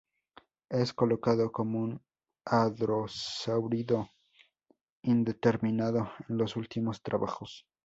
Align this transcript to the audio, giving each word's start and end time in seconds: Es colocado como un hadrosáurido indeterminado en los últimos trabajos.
Es 0.71 0.93
colocado 0.93 1.51
como 1.51 1.77
un 1.79 2.01
hadrosáurido 2.43 4.09
indeterminado 5.03 6.11
en 6.27 6.39
los 6.39 6.55
últimos 6.55 7.03
trabajos. 7.03 7.67